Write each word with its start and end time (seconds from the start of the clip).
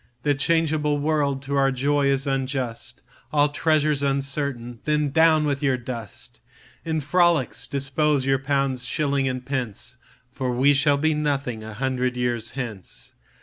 The 0.23 0.33
changeable 0.33 0.97
world 0.97 1.43
to 1.43 1.55
our 1.57 1.71
joy 1.71 2.07
is 2.07 2.25
unjust, 2.25 3.03
All 3.31 3.49
treasure's 3.49 4.01
uncertain, 4.01 4.79
Then 4.85 5.11
down 5.11 5.45
with 5.45 5.61
your 5.61 5.77
dust! 5.77 6.39
In 6.83 7.01
frolics 7.01 7.67
dispose 7.67 8.25
your 8.25 8.39
pounds, 8.39 8.87
shillings, 8.87 9.29
and 9.29 9.45
pence, 9.45 9.97
For 10.31 10.51
we 10.53 10.73
shall 10.73 10.97
be 10.97 11.13
nothing 11.13 11.61
a 11.63 11.75
hundred 11.75 12.17
years 12.17 12.53
hence. 12.53 13.13